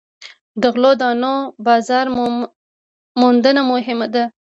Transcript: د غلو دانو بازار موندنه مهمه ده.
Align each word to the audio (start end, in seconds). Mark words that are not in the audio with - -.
د 0.61 0.63
غلو 0.73 0.91
دانو 1.01 1.33
بازار 1.65 2.05
موندنه 3.19 3.61
مهمه 3.71 4.07
ده. 4.13 4.23